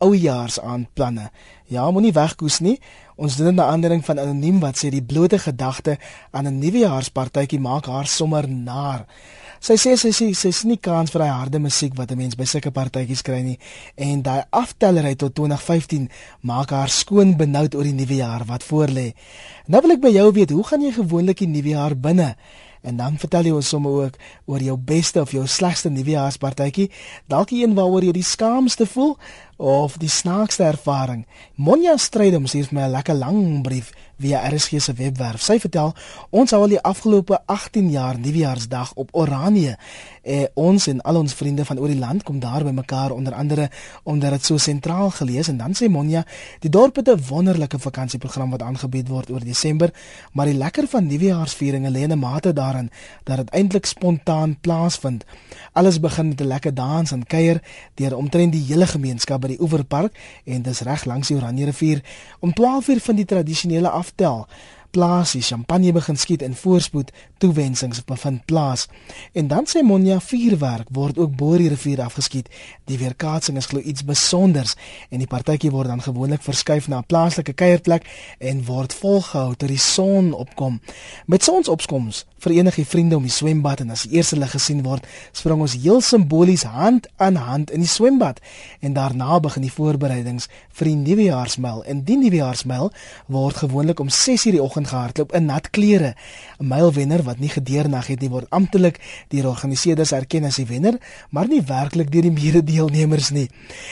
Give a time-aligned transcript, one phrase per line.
[0.00, 1.30] oujaarsaanplanne.
[1.70, 2.80] Ja, moenie wegkoes nie.
[3.16, 5.98] Ons doen 'n aandering van anoniem wat sê die blote gedagte
[6.30, 9.06] aan 'n nuwejaarspartytjie maak haar sommer naar.
[9.60, 12.34] Sy sê sy sê sy sien nie kans vir daai harde musiek wat 'n mens
[12.34, 13.58] by sulke partytjies kry nie
[13.94, 16.08] en daai aftellery tot 2015
[16.40, 19.12] maak haar skoon benoud oor die nuwe jaar wat voorlê.
[19.66, 22.36] Nou wil ek by jou weet, hoe gaan jy gewoonlik die nuwe jaar binne?
[22.82, 24.14] En dan vertel jy ons sommer ook
[24.46, 26.90] oor jou beste of jou slegste nuwejaarspartytjie,
[27.28, 29.18] dalk een waaroor jy die skaamste voel
[29.60, 31.26] of die snaakste ervaring.
[31.54, 35.40] Monja Strydom vir my 'n lekker lang brief via RSG se webwerf.
[35.40, 35.94] Sy vertel
[36.30, 39.76] ons hou al die afgelope 18 jaar nuwejaarsdag op Oranje.
[40.22, 43.34] Eh, ons en al ons vriende van oor die land kom daar by mekaar onder
[43.34, 43.70] andere
[44.04, 46.24] omdat dit so sentraal gelees en dan sê Monja,
[46.60, 49.92] die dorp het 'n wonderlike vakansieprogram wat aangebied word oor Desember,
[50.32, 52.90] maar die lekker van nuwejaarsvieringe lê in 'n mate daarin
[53.24, 55.24] dat dit eintlik spontaan plaasvind.
[55.72, 57.62] Alles begin met 'n lekker dans en kuier
[57.94, 62.02] deur omtrent die hele gemeenskap die Oeverpark en dis reg langs die Oranje rivier.
[62.40, 64.46] Om 12:00 vind die tradisionele aftel
[64.90, 68.86] plaas, die champagne begin skiet en voorspoed toewensings bevind plaas.
[69.32, 72.50] En dan sê Monja vuurwerk word ook bo die rivier afgeskiet.
[72.84, 74.76] Die weerkaatsing is glo iets spesiaals
[75.10, 78.06] en die partytjie word dan gewoonlik verskuif na 'n plaaslike kuierplek
[78.38, 80.80] en word volgehou tot die son opkom.
[81.26, 85.06] Met sonsopkoms verenig die vriende om die swembad en as die eerste lig gesien word,
[85.32, 88.40] spring ons heel simbolies hand aan hand in die swembad
[88.80, 91.82] en daarna begin die voorbereidings vir die nuwejaarsmyl.
[91.84, 92.92] En die nuwejaarsmyl
[93.26, 96.14] word gewoonlik om 6:00 die oggend gehardloop in nat klere.
[96.60, 100.98] 'n Mylwenner wat nie gedeernag het nie word amptelik deur organiseerders erken as die wenner,
[101.30, 103.48] maar nie werklik deur die mede-deelnemers nie.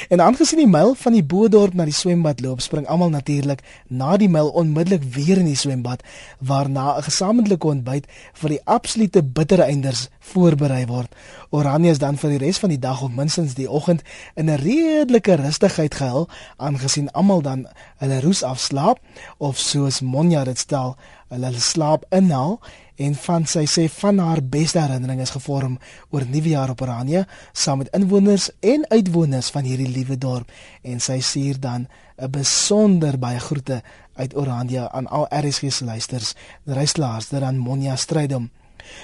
[0.08, 4.16] En aangesien die myl van die Boedorp na die swembad loop, spring almal natuurlik na
[4.16, 6.02] die myl onmiddellik weer in die swembad
[6.38, 11.14] waarna 'n gesamentlike ontbyt vir die absolute bittere einders voorberei word.
[11.50, 14.02] Oranje is dan vir die res van die dag of minstens die oggend
[14.34, 18.98] in 'n redelike rustigheid gehul aangesien almal dan hulle roes afslaap
[19.38, 20.96] of soos Monja dit stel,
[21.28, 22.60] hulle slaap inhaal
[22.96, 25.78] en van sy sê van haar beste herinnering is gevorm
[26.10, 30.50] oor nuwejaar op Oranje saam met inwoners en uitwoners van hierdie liewe dorp
[30.82, 31.86] en sy suur dan
[32.18, 33.82] 'n besonder baie groete
[34.18, 38.50] uit Oranje aan al RSG se luisters, reislaars daar aan Monja Strydom.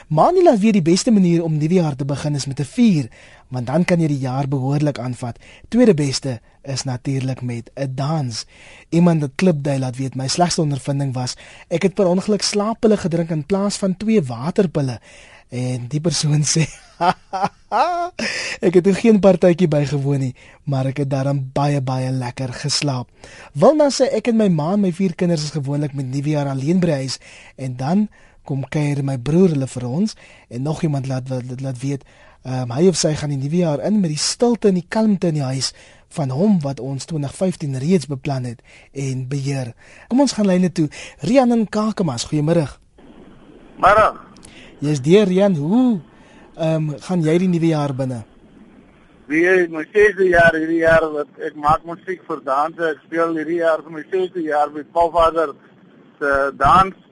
[0.08, 3.08] Manila weet die beste manier om nuwe jaar te begin is met 'n vuur,
[3.48, 5.38] want dan kan jy die jaar behoorlik aanvat.
[5.68, 8.46] Tweede beste is natuurlik met 'n dans.
[8.88, 11.36] Iemand het klipdui laat weet my slegste ondervinding was,
[11.68, 15.00] ek het per ongeluk slaappille gedrink in plaas van twee waterpille.
[15.48, 16.66] En die persoon sê
[18.64, 23.10] ek het geen partytjie bygewoon nie, maar ek het daarom baie baie lekker geslaap.
[23.52, 26.80] Wilna sê ek en my ma en my vier kinders is gewoonlik met nuwejaar alleen
[26.80, 27.18] by huis
[27.56, 28.08] en dan
[28.44, 30.14] kom kuier my broer hulle vir ons
[30.48, 32.04] en nog iemand laat laat, laat weet
[32.44, 35.40] um, hy of sy gaan die nuwejaar in met die stilte en die kalmte in
[35.40, 35.72] die huis
[36.14, 38.60] van hom wat ons 2015 reeds beplan het
[38.92, 39.72] en beheer.
[40.08, 40.86] Kom ons gaan lyne toe.
[41.26, 42.68] Rian en Kakamas, goeiemôre.
[43.82, 44.06] Môre.
[44.84, 46.00] Jy's deur Rian, hoe
[46.54, 48.22] ehm um, gaan jy die nuwe jaar binne?
[49.26, 52.90] Wie is my sesde jaar hierdie jaar wat ek maak musiek vir danse.
[52.92, 55.54] Ek speel hierdie jaar vir my sesde jaar met Paul Vader
[56.20, 57.03] se dans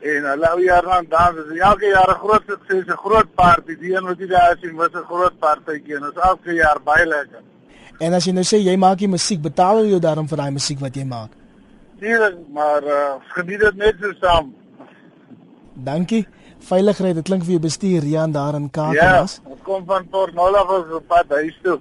[0.00, 1.36] en hulle ou jaar lang dans.
[1.42, 3.76] Is elke jaar 'n groot sukses, 'n groot party.
[3.80, 7.06] Die een wat jy daar sien, was 'n groot partytjie en ons elke jaar baie
[7.06, 7.42] lekker.
[7.98, 10.50] En as jy nou sê jy maak die musiek, betaal hulle jou daarom vir daai
[10.50, 11.30] musiek wat jy maak?
[12.00, 12.18] Nee,
[12.52, 14.54] maar uh, geniet dit net so saam.
[15.74, 16.26] Dankie
[16.58, 17.14] veiligheid.
[17.14, 19.40] Dit klink vir jou bestuur Rian daar in Kaapstad.
[19.44, 21.78] Ja, kom van Port Nolloth op pad huis toe.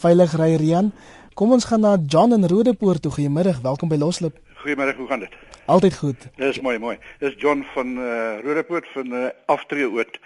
[0.00, 0.92] Veilig ry Rian.
[1.34, 3.12] Kom ons gaan na John in Rodepoort toe.
[3.12, 3.54] Goeiemôre.
[3.62, 4.36] Welkom by Loslip.
[4.60, 4.94] Goeiemôre.
[4.96, 5.34] Hoe gaan dit?
[5.64, 6.28] Altyd goed.
[6.36, 6.98] Dis mooi, mooi.
[7.18, 10.18] Dis John van uh, Rodepoort van uh, Aftree Oud.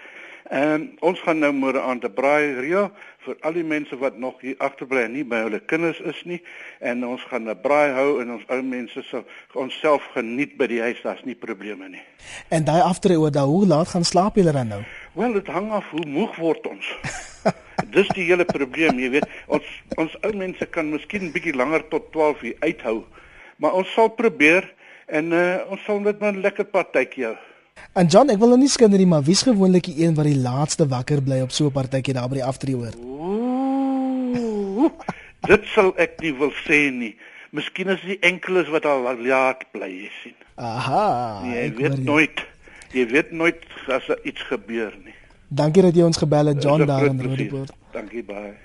[0.49, 2.89] En ons gaan nou môre aan te braai Rio
[3.25, 6.37] vir al die mense wat nog hier agterbly en nie by hulle kinders is nie
[6.85, 10.81] en ons gaan 'n braai hou en ons ou mense sal onsself geniet by die
[10.81, 12.03] huis, daar's nie probleme nie.
[12.49, 14.83] En daai aftree oor daai hoe laat gaan slaap julle dan nou?
[15.13, 16.85] Wel, dit hang af hoe moeg word ons.
[17.95, 19.27] Dis die hele probleem, jy weet.
[19.47, 19.65] Ons
[19.97, 23.05] ons ou mense kan miskien 'n bietjie langer tot 12 uur uithou,
[23.57, 24.67] maar ons sal probeer
[25.07, 27.35] en uh, ons sal net 'n lekker partytjie hou.
[27.93, 30.39] En John, ek wil nou nie skinder nie, maar wie's gewoonlik die een wat die
[30.39, 32.95] laaste wakker bly op so 'n partytjie daar by die aftree hoor?
[35.47, 37.15] Dit sal ek nie wil sê nie.
[37.51, 40.35] Miskien is die enkeles wat al laat bly, jy sien.
[40.55, 41.43] Aha.
[41.45, 42.45] Jy weet nooit.
[42.91, 45.13] Jy weet nooit as er iets gebeur nie.
[45.47, 47.71] Dankie dat jy ons gebel het John daar in Roodepoort.
[47.93, 48.55] Dankie baie.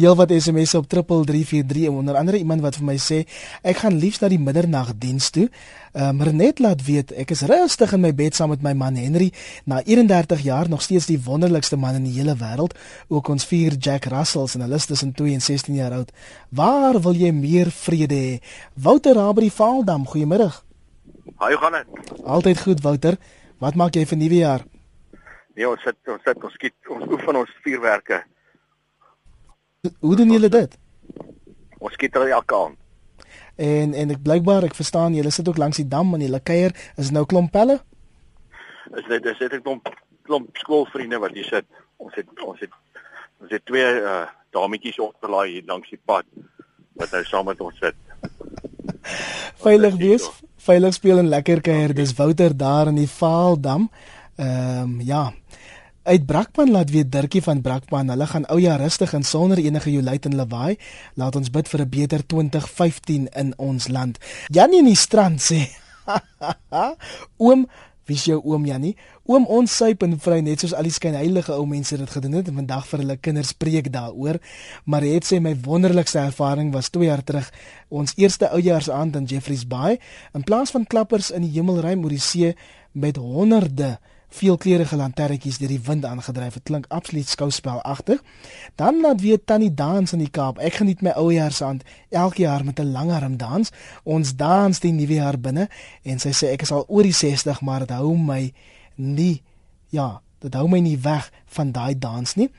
[0.00, 3.18] Heel wat SMS'e op 3343 en onder andere iemand wat vir my sê
[3.60, 5.50] ek gaan liefs na die middernagdiens toe.
[5.92, 8.96] Ehm um, net laat weet ek is rustig in my bed saam met my man
[8.96, 9.28] Henry
[9.68, 12.78] na 31 jaar nog steeds die wonderlikste man in die hele wêreld.
[13.08, 16.12] Ook ons vier Jack Russells en hulle is tussen 2 en 16 jaar oud.
[16.48, 18.40] Waar wil jy meer vrede hê?
[18.74, 20.48] Wouter Rabri Vaaldam, goeiemôre.
[21.36, 21.86] Hoe gaan dit?
[22.24, 23.16] Altyd goed Wouter.
[23.58, 24.64] Wat maak jy vir nuwe jaar?
[25.54, 28.24] Nee, ons sit ons sit ons skiet ons oefen ons vuurwerke.
[29.80, 30.74] Hoe doen julle dit?
[31.80, 32.76] Ons skiet er elke aand.
[33.56, 36.74] En en ek blykbaar ek verstaan julle sit ook langs die dam en julle kuier
[37.00, 37.78] is nou klomp pelle?
[39.00, 39.88] Is dit is dit 'n klomp
[40.28, 41.66] klomp skoolvriende wat hier sit.
[41.96, 42.76] Ons het ons het
[43.40, 46.26] ons het twee uh dametjies opgelaai hier langs die pad
[47.00, 47.96] wat nou saam met ons sit.
[49.64, 51.94] Veilig wees, veilig speel en lekker kuier.
[51.94, 53.88] Dis Wouter daar in die Vaaldam.
[54.36, 55.30] Ehm um, ja.
[56.10, 59.92] Uit Brakpan laat weet Dirkie van Brakpan, hulle gaan ou jaar rustig en sonder enige
[59.92, 60.74] joluit en lawaai.
[61.14, 64.18] Laat ons bid vir 'n beter 2015 in ons land.
[64.48, 65.70] Janie in die strand sê:
[67.46, 67.68] Oom,
[68.06, 68.96] wie's jou oom Janie?
[69.24, 72.48] Oom ons syp en vry net soos al die skynheilige ou mense dit gedoen het
[72.48, 74.42] en vandag vir hulle kinders preek daaroor.
[74.84, 77.52] Maar het sê my wonderlikste ervaring was 2 jaar terug,
[77.88, 80.00] ons eerste oujaarsaand in Jeffreys Bay.
[80.34, 82.56] In plaas van klappers in die hemelruim oor die see
[82.92, 86.54] met honderde veelkleurige lanterntjies deur die wind aangedryf.
[86.54, 88.22] Dit klink absoluut skouspelagtig.
[88.74, 90.58] Dan laat weer Tannie dans in die Kaap.
[90.58, 93.70] Ek geniet my oujaarsaand elke jaar met 'n langarm dans.
[94.04, 95.68] Ons dans die nuwe jaar binne
[96.02, 98.52] en sy sê ek is al oor die 60, maar dit hou my
[98.96, 99.42] nie
[99.90, 102.50] ja, dit hou my nie weg van daai dans nie.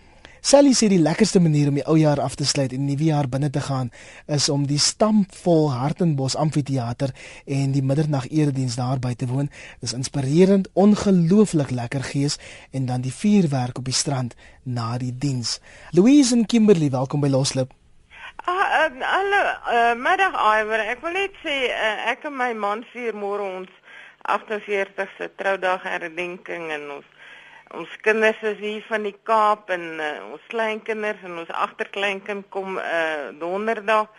[0.42, 3.12] Sally sê die lekkerste manier om die ou jaar af te sluit en die nuwe
[3.12, 3.92] jaar binne te gaan
[4.26, 7.14] is om die stampvol Hartenbos amfitheater
[7.46, 9.52] en die middernag erediens daar by te woon.
[9.86, 12.40] Dis inspirerend, ongelooflik lekker gees
[12.74, 14.34] en dan die vuurwerk op die strand
[14.66, 15.60] na die diens.
[15.94, 17.78] Louise en Kimberley, welkom by Loslip.
[18.42, 20.88] Ah, uh, hallo, uh, middag Iwer.
[20.90, 23.70] Ek wil net sê uh, ek en my man vier môre ons
[24.26, 27.11] 48ste troudag herdenking en ons
[27.78, 32.78] ons kinders is hier van die Kaap en uh, ons kleinkinders en ons agterkleinkind kom
[32.78, 34.10] uh, donderdag.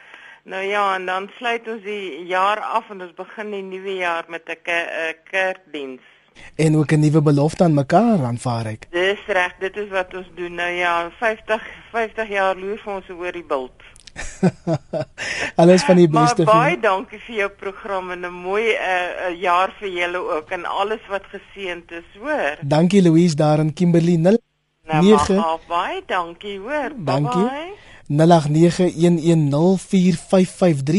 [0.44, 4.24] Nou ja, en dan sluit ons die jaar af en ons begin die nuwe jaar
[4.28, 6.02] met 'n uh, kerkdiens.
[6.56, 8.86] En ook 'n nuwe belofte aan mekaar aanvaar ek.
[8.90, 10.54] Dis reg, dit is wat ons doen.
[10.54, 13.91] Nou ja, 50 50 jaar loer vir ons oor die bult.
[15.62, 19.40] Alles van die beste vir baie dankie vir jou program en 'n mooi uh, uh,
[19.40, 22.56] jaar vir julle ook en alles wat geseënd is, hoor.
[22.60, 24.38] Dankie Louise daar in Kimberley 09.
[25.36, 26.90] Nou, baie dankie, hoor.
[26.96, 27.42] Dankie.
[27.42, 27.91] Bye -bye.
[28.18, 28.24] 0891104553.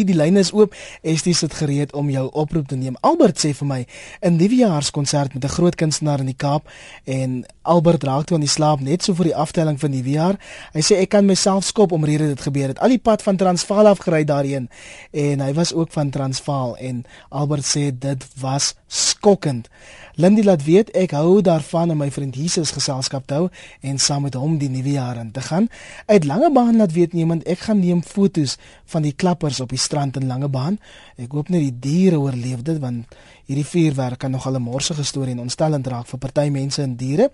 [0.10, 0.76] Die lyn is oop.
[1.02, 2.96] Estie sit gereed om jou oproep te neem?
[3.02, 3.86] Albert sê vir my
[4.22, 6.70] 'n nuwejaarskonsert met 'n groot kunstenaar in die Kaap.
[7.04, 10.38] En Albert raak toe aan die slaap net so vir die aftelling van die nuwejaar
[10.74, 12.80] hy sê ek kan myself skop omrede dit gebeur het.
[12.80, 14.70] Al die pad van Transvaal af gery daarheen.
[15.12, 19.70] En hy was ook van Transvaal en Albert sê dit was skokkend
[20.16, 23.48] Lindy laat weet ek hou daarvan om my vriend Jesus geselskap te hou
[23.82, 25.66] en saam met hom die nuwe jaar in te gaan.
[26.06, 28.60] Uit Langebaan laat weet iemand ek gaan neem fotos
[28.94, 30.78] van die klappers op die strand in Langebaan.
[31.18, 33.18] Ek hoop net die diere oorleef dit want
[33.50, 37.32] hierdie vuurwerk kan nogal 'n morsige storie en ontstellend raak vir party mense en diere.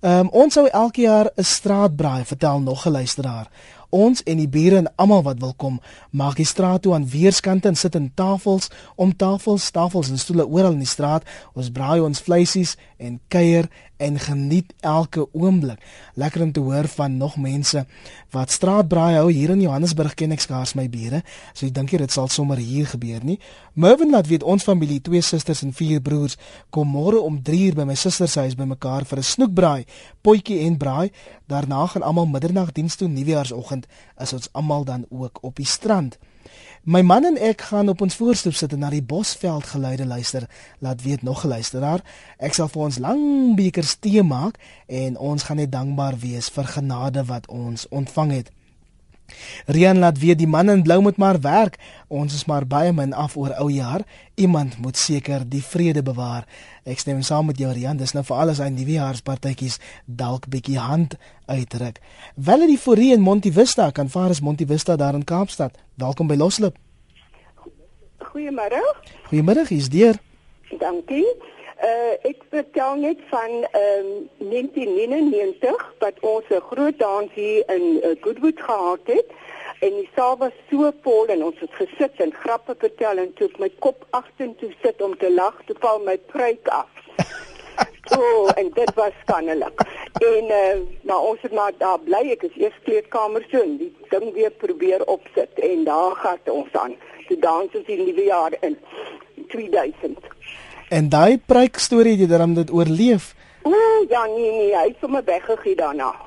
[0.00, 3.50] Ehm um, ons sou elke jaar 'n straatbraai vertel nog 'n luisteraar
[3.94, 5.78] ons en die bure en almal wat wil kom,
[6.10, 10.46] maak die straat toe aan weerskante en sit in tafels, om tafels, tafels en stoele
[10.46, 11.26] oral in die straat.
[11.54, 15.78] Ons braai ons vleisies en kuier en geniet elke oomblik.
[16.14, 17.86] Lekker om te hoor van nog mense
[18.30, 21.22] wat straatbraai hou hier in Johannesburg ken ek skaars my bure.
[21.52, 23.38] So ek dink dit sal sommer hier gebeur nie.
[23.74, 26.36] Mervin laat weet ons familie, twee susters en vier broers,
[26.70, 29.84] kom môre om 3 uur by my suster se huis bymekaar vir 'n snoekbraai,
[30.22, 31.10] potjie en braai.
[31.46, 33.86] Daarna gaan almal middernagdiens toe, nuwejaarsoggend
[34.20, 36.18] is ons almal dan ook op die strand.
[36.84, 40.44] My man en ek gaan op ons voorstoep sit en na die bosveld geluide luister.
[40.84, 42.02] Laat weet nog luisteraar.
[42.36, 43.22] Ek sal vir ons lang
[43.56, 44.58] bekers tee maak
[44.92, 48.52] en ons gaan net dankbaar wees vir genade wat ons ontvang het.
[49.66, 51.78] Rian laat weet die man in blou moet maar werk.
[52.08, 54.02] Ons is maar baie min af oor ou jaar.
[54.34, 56.46] Iemand moet seker die vrede bewaar.
[56.84, 57.96] Ek stem saam met jou Rian.
[57.96, 62.00] Dis nou vir aan die nuwejaarspartytjies dalk bietjie hand uitdruk.
[62.36, 65.78] Valerie Forrie in Montivista kan vaar as Montivista daar in Kaapstad.
[65.94, 66.76] Welkom by Loslip.
[68.18, 68.82] Goeiemôre.
[69.30, 70.18] Goeiemôre, hier's deur.
[70.78, 71.53] Dankie.
[71.84, 74.06] Uh, ek vertel net van um, ehm,
[74.38, 79.28] 1999 wat ons 'n groot dans hier in uh, Goodwood gehad het
[79.78, 83.50] en die saal was so vol en ons het gesit en grappe vertel en toe
[83.58, 86.88] my kop agtertoe sit om te lag, toe val my pruik af.
[88.16, 89.80] O, oh, en dit was skandelik.
[90.12, 93.92] En uh, maar ons het maar daar bly ek is eers kleedkamer so en die
[94.08, 96.96] ding weer probeer opsit en daar gaan ons aan.
[97.28, 98.78] Die dans is die nuwe jaar in
[99.48, 100.18] 2000.
[100.88, 103.34] En daai preek storie het jy dan dit oorleef?
[103.64, 103.72] O,
[104.08, 106.12] ja nee nee, hy het sommer weggegee daarna.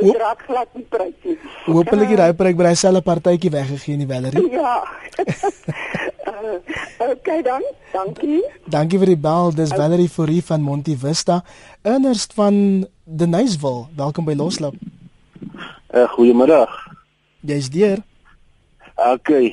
[0.00, 1.36] Hy raak glad nie preek nie.
[1.66, 4.44] Hoopelik het hy preek by dieselfde partytjie weggegee in die Valerie.
[4.54, 4.76] Ja.
[5.20, 6.56] uh,
[7.12, 7.64] okay dan.
[7.92, 8.40] Dankie.
[8.72, 9.52] Dankie vir die bel.
[9.56, 11.40] Dis Valerie Forrie van Monte Vista,
[11.84, 13.84] innerst van Deniswil.
[13.98, 14.78] Welkom by Loslap.
[15.90, 16.72] Uh, goeiemiddag.
[17.46, 18.00] Jy's deur.
[18.96, 19.52] Okay.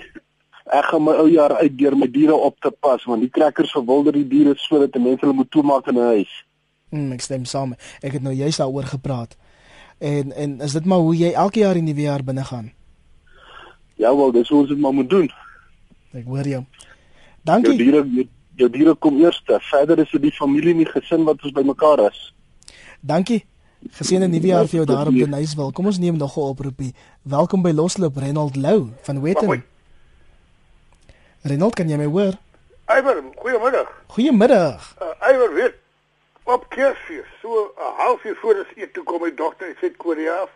[0.67, 3.71] Ek gaan my ou jaar uit deur my diere op te pas want die trekkers
[3.71, 6.33] verwilder die diere sodat die mense hulle moet toemaak in 'n huis.
[6.89, 7.75] Mm, ek stem saam.
[8.01, 9.37] Ek het nou juist daaroor gepraat.
[9.99, 12.71] En en is dit maar hoe jy elke jaar in die nuwe jaar binne gaan?
[13.95, 15.29] Ja, wel, dis hoe ons dit maar moet doen.
[16.13, 16.63] Ek hoor jou.
[16.63, 16.65] Jou
[17.41, 17.77] Dankie.
[17.77, 19.41] diere jou, jou diere kom eers.
[19.45, 22.33] Verder is dit die familie en die gesin wat ons bymekaar is.
[23.01, 23.45] Dankie.
[23.91, 25.71] Geseënde nuwe jaar vir jou daar op Deniswil.
[25.71, 26.93] Kom ons neem nog 'n oproepie.
[27.21, 29.63] Welkom by Loslop Renold Lou van Witten.
[31.47, 32.35] Renold, kan jy my hoor?
[32.85, 33.89] Eiber, goeiemiddag.
[34.15, 34.95] Goeiemiddag.
[35.01, 35.75] Uh, Eiber weet
[36.43, 40.49] op Kersfees, so 'n halfuur voor as eet toe kom my dogter uit Suid-Korea af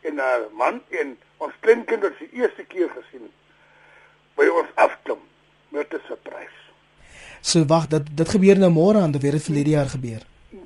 [0.00, 3.30] en haar man en ons kleinkinders die eerste keer gesien
[4.36, 5.20] by ons afklim
[5.68, 6.60] met 'n surprise.
[7.40, 10.22] So wag, dit dit gebeur nou môre aan, dit het verlede jaar gebeur.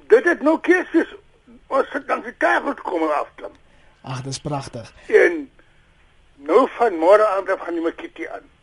[0.07, 1.15] Dit het nou Kersfees.
[1.67, 3.55] Ons het dan die tafel kom en afklim.
[4.03, 4.93] Ag, dis pragtig.
[5.07, 5.51] En
[6.37, 8.54] nou van môre aan af gaan die Makiti aan.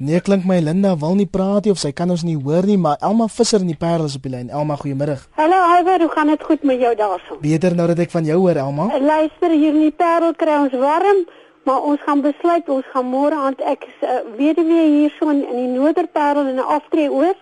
[0.00, 2.78] Nee, klink my Linda wil nie praat nie of sy kan ons nie hoor nie,
[2.80, 4.46] maar Elma Visser in die Parel is op die lyn.
[4.48, 5.26] Elma, goeiemiddag.
[5.36, 7.36] Hallo Iver, hoe gaan dit goed met jou daarso?
[7.42, 8.86] Beter nou dat ek van jou hoor, Elma.
[8.96, 11.20] Luister, hier in die Parel kry ons warm,
[11.68, 15.58] maar ons gaan besluit ons gaan môre aand ek is uh, weduwee hierso in, in
[15.58, 17.36] die Noorderparel in 'n aftree oor.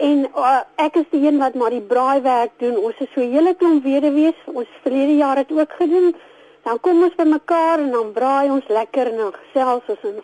[0.00, 2.80] En uh, ek is die een wat maar die braaiwerk doen.
[2.80, 4.40] Ons is so 'n hele klomp weduwees.
[4.46, 6.16] Ons verlede jaar het ook gedoen.
[6.64, 10.16] Dan kom ons bymekaar en dan braai ons lekker en dan gesels ons en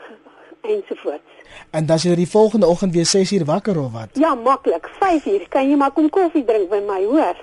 [0.62, 1.39] ensovoorts.
[1.70, 4.08] En dan is jy die volgende oggend weer 6uur wakker of wat?
[4.12, 4.88] Ja, maklik.
[4.98, 7.36] 5 uur kan jy maar kom koffie drink by my, hoor.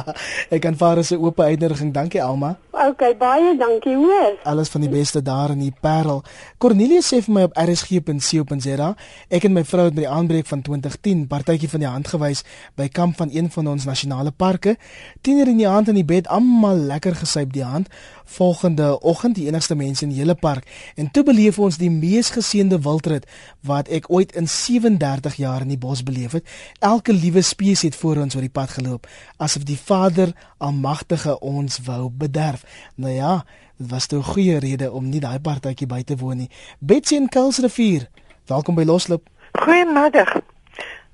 [0.54, 1.92] ek kan vaar as 'n oop uitnodiging.
[1.92, 2.56] Dankie Elma.
[2.72, 4.36] Okay, baie dankie, hoor.
[4.44, 6.22] Alles van die beste daar in die Parel.
[6.58, 8.88] Cornelius sê vir my op rsg.co.za,
[9.28, 12.44] ek en my vrou het by die aanbreek van 2010 partytjie van die hand gewys
[12.76, 14.76] by kamp van een van ons nasionale parke.
[15.22, 17.88] Tiener in die aand in die bed, almal lekker gesyp die hand.
[18.26, 22.32] Volgende oggend die enigste mense in die hele park en toe beleef ons die mees
[22.34, 23.24] geseënde wildrit
[23.60, 26.46] wat ek ooit in 37 jaar in die bos beleef het.
[26.78, 31.80] Elke liewe spesies het voor ons oor die pad geloop asof die Vader Almagtige ons
[31.84, 32.64] wou bederf.
[32.94, 33.44] Nou ja,
[33.76, 36.50] dit was 'n goeie rede om nie daai partytjie by te woon nie.
[36.78, 38.08] Betsy in Kuilsrivier.
[38.46, 39.28] Welkom by Loslip.
[39.52, 40.40] Goeiemiddag.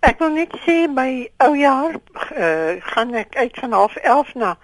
[0.01, 4.59] Ek wil net sê by oujaar uh, gaan ek uit van half 11 na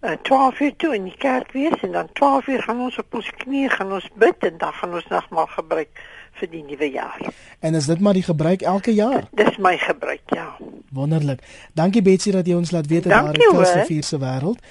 [0.00, 3.14] uh, 12 uur toe in die kerk wees en dan 12 uur gaan ons op
[3.14, 6.00] ons knieë gaan ons bid en dan gaan ons nagmaal gebruik
[6.40, 7.20] vir die nuwe jaar.
[7.60, 9.26] En is dit maar die gebruik elke jaar?
[9.36, 10.56] Dis my gebruik, ja.
[10.94, 11.42] Wonderlik.
[11.76, 13.36] Dankie Betsy dat jy ons laat weet in hoor.
[13.36, 14.62] Kuilsrivier se wêreld.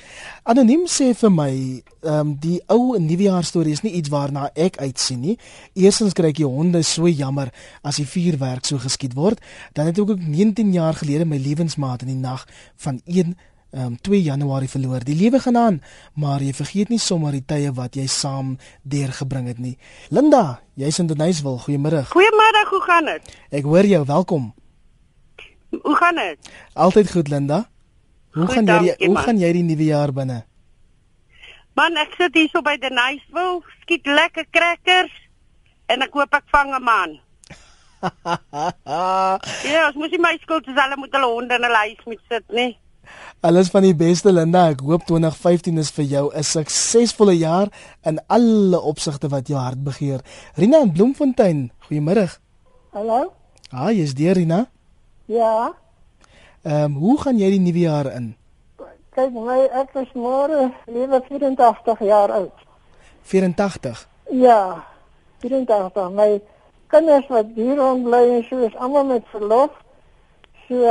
[0.48, 1.52] Anoniem sê vir my,
[2.08, 5.36] ehm um, die ou nuwejaar storie is nie iets waarna ek uitsien nie.
[5.76, 7.52] Eerstens kry ek die honde so jammer
[7.84, 9.44] as die vuurwerk so geskiet word.
[9.74, 12.48] Dan het ek ook 19 jaar gelede my lewensmaat in die nag
[12.84, 13.02] van
[13.77, 15.03] um 2 Januarie verloor.
[15.05, 15.79] Die lewe gaan aan,
[16.15, 19.75] maar jy vergeet nie sommer die tye wat jy saam deurgebring het nie.
[20.10, 21.60] Linda, jy's in Denysville.
[21.65, 22.03] Goeiemôre.
[22.12, 23.34] Goeiemôre, hoe gaan dit?
[23.51, 24.03] Ek hoor jou.
[24.05, 24.53] Welkom.
[25.69, 26.51] Hoe gaan dit?
[26.74, 27.67] Altyd goed, Linda.
[28.34, 29.24] Hoe Goed, gaan jy die, dankie, hoe man.
[29.24, 30.41] gaan jy die nuwe jaar binne?
[31.77, 35.13] Man, ek sit hier so by Niceville, skiet lekker crackers
[35.89, 37.17] en ek hoop ek vang 'n man.
[39.65, 42.22] Ja, ons moet nie my skuld is hulle moet hulle honde in 'n huis moet
[42.29, 42.77] sit, nee.
[43.41, 44.70] Alles van die beste Linda.
[44.74, 47.67] Ek hoop 2015 is vir jou 'n suksesvolle jaar
[48.03, 50.22] in alle opsigte wat jou hart begeer.
[50.56, 51.72] Rina in Bloemfontein.
[51.88, 52.27] Goeiemôre.
[52.94, 53.34] Hallo?
[53.72, 54.67] Ah, jy's deur Rina.
[55.25, 55.74] Ja,
[56.63, 58.36] Ehm um, hoe gaan jy die nuwe jaar in?
[59.15, 62.53] kyk my ek is môre lewe 84 jaar oud.
[63.24, 64.08] 84.
[64.32, 64.84] Ja,
[65.41, 66.10] 84.
[66.12, 66.41] My
[66.88, 69.72] kinders wat hier rond bly en so is almal met verlof.
[70.68, 70.84] So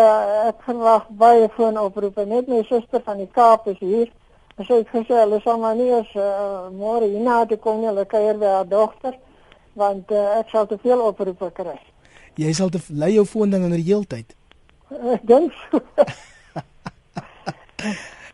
[0.49, 2.25] ek verwag baie foonoproepe.
[2.27, 4.09] Net my suster van die Kaap is hier.
[4.57, 8.07] Sy het gesê hulle sal maar nie eens uh, môre hierna toe kom nie, hulle
[8.09, 9.19] kuier by haar dogter
[9.77, 11.77] want uh, ek sal te veel oproepe kry.
[12.41, 14.33] Jy sal te lei jou foon dan in die heeltyd.
[15.13, 15.83] Ek dink so.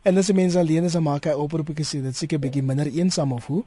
[0.02, 2.86] En as 'n mens alleen is, dan maak hy oproepe gesê dit seker bietjie minder
[2.86, 3.62] eensaam of hoe?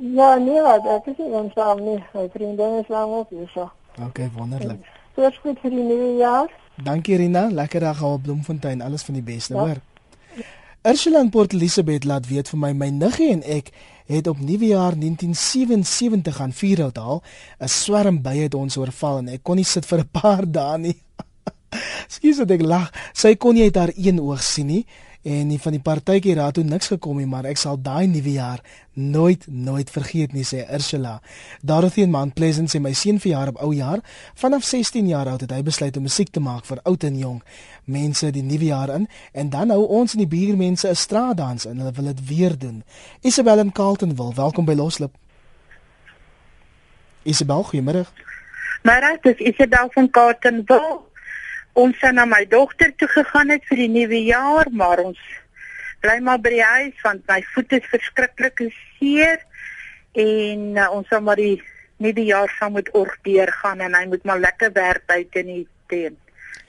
[0.00, 1.98] Ja, nee, wat ek is nie eensaam nie.
[2.14, 3.70] My vriendin is lang ook hier so.
[4.06, 4.82] Okay, wonderlik.
[5.14, 6.50] Dis goed vir die nuwe jaar.
[6.76, 8.82] Dankie Rina, lekker dag daar op Bloemfontein.
[8.82, 9.60] Alles van die beste, Ja.
[9.60, 9.80] hoor.
[10.82, 13.70] Ursula in Port Elizabeth laat weet vir my my niggie en ek
[14.06, 17.22] het op Nuwejaar 1977 aan Vierhout haal
[17.60, 20.78] 'n swerm bye het ons oorval en ek kon nie sit vir 'n paar dae
[20.78, 20.96] nie.
[22.08, 22.90] Skus dat ek lag.
[23.12, 24.86] Sy kon nie uit haar een oog sien nie
[25.22, 28.34] en nie van die partytjie raad toe niks gekom nie, maar ek sal daai nuwe
[28.34, 28.62] jaar
[28.94, 31.20] nooit nooit vergeet nie sê Ursula.
[31.62, 34.02] Dorothy in Mount Pleasant sê my seun verjaar op ou jaar.
[34.34, 37.40] Vanaf 16 jaar oud het hy besluit om musiek te maak vir oud en jong
[37.84, 41.78] mense die nuwe jaar in en dan hou ons in die buurmense 'n straatdans en
[41.78, 42.82] hulle wil dit weer doen.
[43.22, 45.14] Isabel in Carltonville, welkom by Loslip.
[47.22, 48.06] Isabel, goeiemôre.
[48.82, 51.11] Maar dit is Isabel van Carltonville.
[51.72, 55.20] Ons het na my dogter toe gegaan het vir die nuwe jaar, maar ons
[56.02, 58.64] bly maar by die huis want my voet is verskriklik
[58.98, 59.38] seer
[60.18, 61.62] en uh, ons sal maar die
[62.02, 65.66] nuwe jaar saam met org deurgaan en hy moet maar lekker werk buite in die
[65.88, 66.18] teen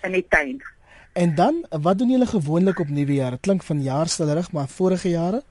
[0.04, 0.62] in die tuin.
[1.14, 3.36] En dan, wat doen julle gewoonlik op Nuwejaar?
[3.38, 5.44] Dit klink van jaar stillerig, maar vorige jare?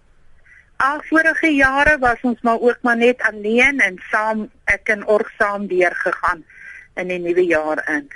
[0.77, 5.31] Al vorige jare was ons maar ook maar net alleen en saam ek en org
[5.39, 6.43] saam deurgegaan
[6.95, 8.09] in die nuwe jaar in.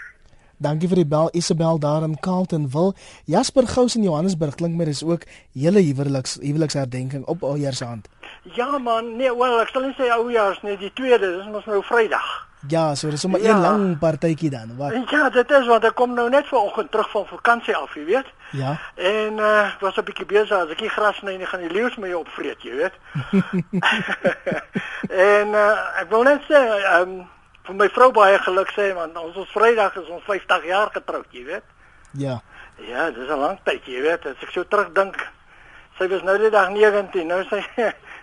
[0.58, 2.94] Dankie vir die bel Isabel daar in Carltonville.
[3.26, 8.08] Jasper Gous in Johannesburg klink my dis ook hele huweliks huweliksherdenking op Oudjaarsaand.
[8.56, 11.82] Ja man, nee, wel ek sal nie sê oujaars nie, die tweede, dis mos nou
[11.82, 12.44] Vrydag.
[12.68, 13.50] Ja, so dis sommer Ja.
[13.54, 14.76] een lang partytjie dan.
[14.76, 14.92] Wat?
[15.10, 18.26] Ja, dit is want ek kom nou net vanoggend terug van vakansie af, jy weet.
[18.52, 18.78] Ja.
[18.96, 21.70] En uh ek was 'n bietjie besig as ek nie gras sny nie, gaan die
[21.70, 22.92] leeu's my opvreet, jy weet.
[25.10, 27.24] en uh ek wil net sê, ehm um,
[27.66, 31.26] vir my vrou baie geluk sê want ons ons Vrydag is ons 50 jaar getroud,
[31.32, 31.64] jy weet.
[32.18, 32.40] Ja.
[32.88, 34.26] Ja, dis 'n lang tyd, jy weet.
[34.26, 35.16] As ek so terugdink,
[35.98, 37.62] sy was nou die dag 19, nou sy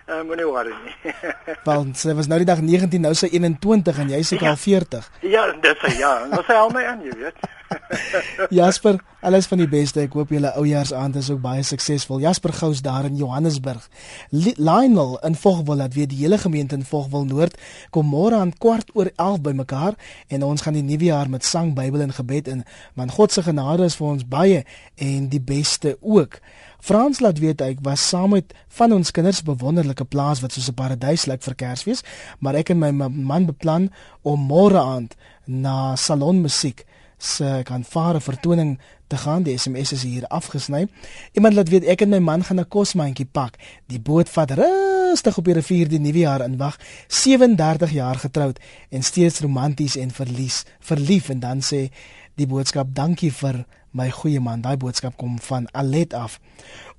[0.08, 1.14] uh, moenie worry nie.
[1.68, 5.10] Want sy was nou die dag 19, nou sy 21 en jy seker al 40.
[5.22, 7.44] ja, dit sê ja, nou sy hou my aan, jy weet.
[8.54, 10.02] Jasper, alles van die beste.
[10.04, 12.20] Ek hoop julle oujaarsaand is ook baie suksesvol.
[12.22, 13.88] Jasper Gous daar in Johannesburg.
[14.30, 17.56] Li- Lionel in Vogwel laat weet die hele gemeente in Vogwel Noord
[17.94, 19.96] kom môre aan kwart oor 11 bymekaar
[20.28, 22.62] en ons gaan die nuwe jaar met sang, Bybel en gebed in,
[22.94, 24.62] want God se genade is vir ons baie
[25.00, 26.38] en die beste ook.
[26.84, 30.76] Frans laat weet ek was saam met van ons kinders bewonderlike plaas wat soos 'n
[30.76, 32.02] paradys lyk vir Kersfees,
[32.40, 33.88] maar ek en my ma- man beplan
[34.22, 35.16] om môre aand
[35.46, 36.84] na Salon Musiek
[37.18, 39.42] se kanvare vertoning te gaan.
[39.42, 40.86] Die SMS is hier afgesny.
[41.32, 43.56] Iemand laat weet ek en my man gaan 'n kosmandjie pak.
[43.86, 46.76] Die boot vat rustig op die rivier die nuwe jaar in wag.
[47.08, 48.58] 37 jaar getroud
[48.90, 51.90] en steeds romanties en verlies, verlief en dan sê
[52.36, 53.64] die boodskap dankie vir
[53.94, 54.62] my goeie man.
[54.64, 56.40] Daai boodskap kom van Alet af.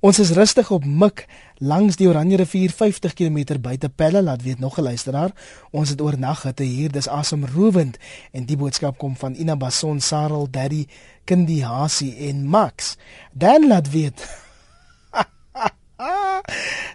[0.00, 1.26] Ons is rustig op Mik
[1.58, 5.30] langs die Oranje rivier 50 km buite Pelle, laat weet nog 'n luisteraar.
[5.70, 7.98] Ons het oornag hitte hier, dis asemrowend
[8.32, 10.86] en die boodskap kom van Ina Bason, Sarel, Daddy,
[11.24, 12.96] Kindi Hasie en Max.
[13.32, 14.26] Dan laat weet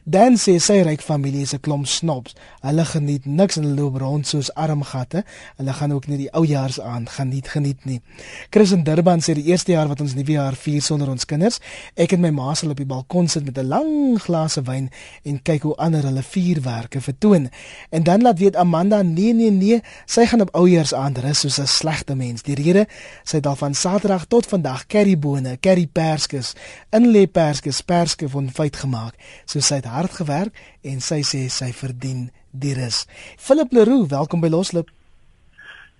[0.03, 2.33] Dan sê sy ryk familie is 'n klomp snobs.
[2.61, 5.23] Hulle geniet niks en loop rond soos armgatte.
[5.57, 8.01] Hulle gaan ook nie die oujaars aan geniet geniet nie.
[8.49, 11.59] Chris in Durban sê die eerste jaar wat ons nuwe jaar vier sonder ons kinders,
[11.95, 14.89] ek en my ma sal op die balkon sit met 'n lang glas wyn
[15.23, 17.49] en kyk hoe ander hulle vuurwerke vertoon.
[17.89, 21.59] En dan laat weet Amanda, nee nee nee, sy gaan op oujaars aan rus soos
[21.59, 22.41] 'n slegte mens.
[22.41, 22.87] Die rede,
[23.23, 26.53] sy het al van Saterdag tot vandag currybone, curry perskes,
[26.89, 29.15] inlê perskes, perske van feit gemaak.
[29.45, 33.05] So sy het hard gewerk en sy sê sy verdien die rus.
[33.37, 34.89] Philip Leroux, welkom by Loslip.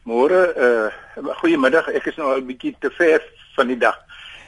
[0.04, 0.90] Môre, uh
[1.42, 1.88] goeiemiddag.
[1.94, 3.22] Ek is nou al 'n bietjie te ver
[3.56, 3.98] van die dag.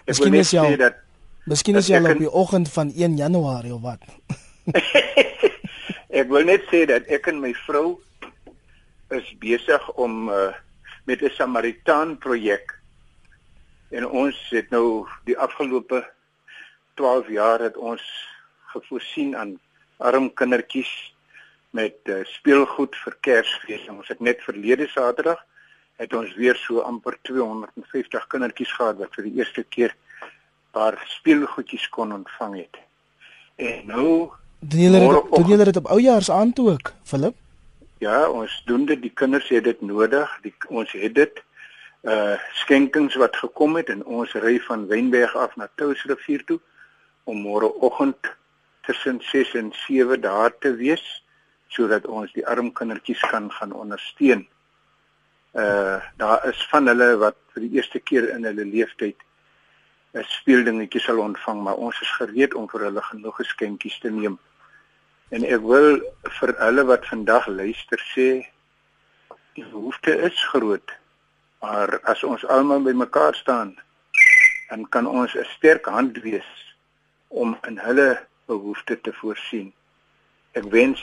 [0.06, 0.95] Ek wil net sê dat
[1.43, 3.99] Miskien is jy al op die oggend van 1 Januarie of wat?
[6.21, 7.99] ek wil net sê dat ek en my vrou
[9.12, 10.53] is besig om uh,
[11.03, 12.79] met 'n Samaritaan projek
[13.91, 15.99] en ons het nou die afgelope
[16.95, 18.01] 12 jaar het ons
[18.74, 19.58] gevoorsien aan
[19.98, 20.92] arm kindertjies
[21.74, 23.88] met uh, speelgoed vir Kersfees.
[23.90, 25.42] Ons het net verlede Saterdag
[26.02, 29.94] het ons weer so amper 250 kindertjies gehad wat vir die eerste keer
[30.74, 32.82] paar speelgoedjies kon ontvang het.
[33.62, 34.10] En nou
[34.60, 37.36] doen julle dit doen julle dit op oujaars aan toe ook, Philip?
[38.02, 39.02] Ja, ons doen dit.
[39.02, 40.30] Die kinders het dit nodig.
[40.44, 41.44] Die, ons het dit
[42.04, 46.58] uh skenkings wat gekom het en ons ry van Wenberg af na Touwsrivier toe
[47.24, 48.34] om môreoggend
[48.86, 51.04] tussen 6 en 7 daar te wees
[51.74, 54.48] sodat ons die arm kindertjies kan gaan ondersteun.
[55.54, 59.17] Uh daar is van hulle wat vir die eerste keer in hulle lewenstyd
[60.13, 64.36] 'n speeldingetjie sal ontvang, maar ons is gereed om vir hulle genoeg geskenkies te neem.
[65.34, 65.98] En ek wil
[66.39, 68.28] vir hulle wat vandag luister sê
[69.58, 70.93] die behoefte is groot.
[71.65, 73.74] Maar as ons almal bymekaar staan,
[74.69, 76.50] dan kan ons 'n sterk hand wees
[77.28, 78.10] om in hulle
[78.54, 79.74] behoeftes te voorsien.
[80.54, 81.02] Ek wens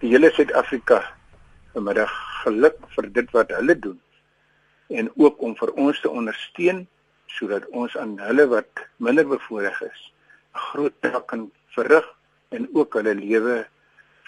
[0.00, 1.02] die hele Suid-Afrika
[1.74, 2.12] vanmiddag
[2.44, 4.00] geluk vir dit wat hulle doen
[4.94, 6.84] en ook om vir ons te ondersteun
[7.34, 10.02] sodat ons aan hulle wat minder bevoorreg is
[10.54, 12.06] 'n groot taak kan verrig
[12.56, 13.56] en ook hulle lewe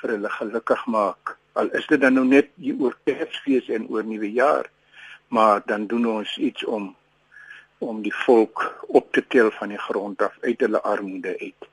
[0.00, 1.37] vir hulle gelukkig maak.
[1.52, 4.66] Al is dit dan nou net hier oor Kersfees en oor Nuwe Jaar,
[5.29, 6.94] maar dan doen ons iets om
[7.79, 11.68] om die volk op te tel van die grond af uit hulle armoede uit.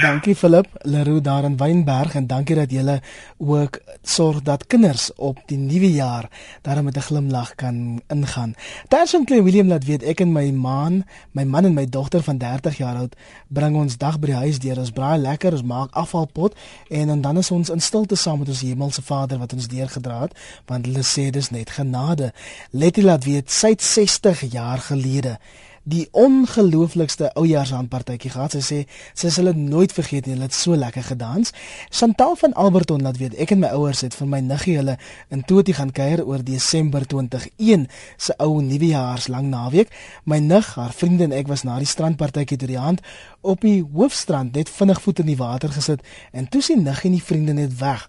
[0.00, 3.00] Dankie Philip Leroux daar in Wynberg en dankie dat jy
[3.36, 6.28] ook sorg dat kinders op die nuwe jaar
[6.62, 8.54] daarmee met 'n glimlag kan ingaan.
[8.88, 12.38] Terson Clay William laat weet ek en my man, my man en my dogter van
[12.38, 13.16] 30 jaar oud
[13.48, 14.78] bring ons dag by die huis deur.
[14.78, 16.54] Ons braai lekker, ons maak afvalpot
[16.88, 20.20] en, en dan is ons in stilte saam met ons hemelse Vader wat ons deurgedra
[20.20, 22.32] het want hulle sê dis net genade.
[22.70, 25.38] Letty laat weet sy 60 jaar gelede
[25.82, 28.54] die ongelooflikste oujaarsaandpartytjie gehad.
[28.54, 28.78] Sy sê
[29.18, 30.36] sy sal dit nooit vergeet nie.
[30.36, 31.52] Hulle het so lekker gedans.
[31.90, 34.96] Chantal van Alberton laat weet ek en my ouers het vir my niggie hulle
[35.34, 39.92] in Toti gaan kuier oor Desember 2021 se ou nuwejaars lang naweek.
[40.24, 43.02] My nig, haar vriende en ek was na die strandpartytjie toe die hand
[43.42, 47.16] op die hoofstrand net vinnig voet in die water gesit en toe sien niggie en
[47.18, 48.06] die vriende net weg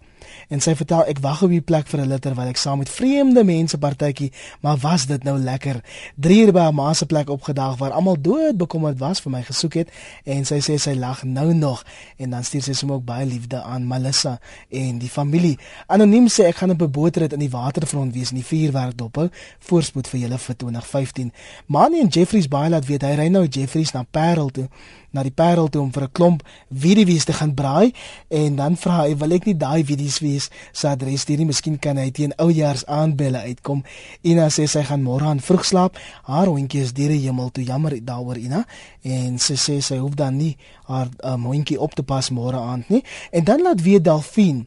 [0.49, 2.89] en sy vertel ek wag op die plek vir 'n liter terwyl ek saam met
[2.89, 5.81] vreemde mense partytjie, maar was dit nou lekker.
[6.15, 9.41] 3 uur by haar ma se plek opgedag waar almal dood bekommerd was vir my
[9.43, 9.89] gesoek het
[10.23, 11.83] en sy sê sy lag nou nog
[12.17, 15.57] en dan stuur sy sommer ook baie liefde aan Melissa en die familie.
[15.87, 19.29] Anoniem sê ek gaan op 'n bootrit in die waterfront wees en die vuurwerk dophou.
[19.59, 21.31] Voorspoed vir julle vir 2015.
[21.65, 24.69] Manie en Jeffries baie laat weet hy ry nou Jeffries na Parel toe
[25.13, 27.93] na die Parel toe om vir 'n klomp wiedewies te gaan braai
[28.29, 31.97] en dan vra hy wil ek nie daai wiedewies sy adres hier nie miskien kan
[31.97, 33.83] hy teen oujaars aanbelle uitkom.
[34.23, 35.97] Ina sê sy gaan môre aan vroeg slaap.
[36.23, 37.63] Haar hondjie is deur die hemel toe.
[37.63, 38.65] Jammer daaroor Ina.
[39.03, 42.89] En sy sê sy hoef dan nie haar um, hondjie op te pas môre aand
[42.89, 43.03] nie.
[43.31, 44.65] En dan laat weer Delphine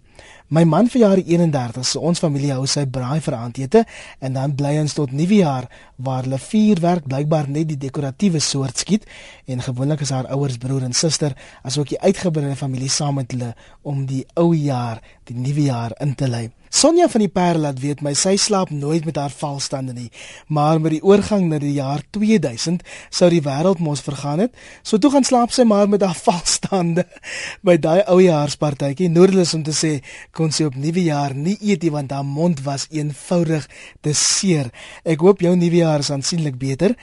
[0.49, 3.85] My man verjaar die 31ste, so ons familie hou sy braai vir aandete
[4.23, 9.09] en dan bly ons tot nuwejaar waar hulle vuurwerk blykbaar net die dekoratiewe soort skiet
[9.51, 11.35] en gewoonlik is haar ouers, broer en suster
[11.67, 16.15] asook die uitgebreide familie saam met hulle om die ou jaar, die nuwe jaar in
[16.15, 16.47] te lei.
[16.69, 20.09] Sonja van die Parel laat weet my sy slaap nooit met haar valstande nie,
[20.51, 22.83] maar met die oorgang na die jaar 2000
[23.15, 24.57] sou die wêreld mos vergaan het.
[24.83, 27.07] So toe gaan slaap sy maar met haar valstande
[27.63, 29.09] by daai ou jaarspartytjie.
[29.13, 29.93] Noordelis om te sê
[30.35, 33.69] kon sy op nuwe jaar nie eet nie want haar mond was eenvoudig
[34.03, 34.73] te seer.
[35.07, 36.97] Ek hoop jou nuwe jaar is aansienlik beter.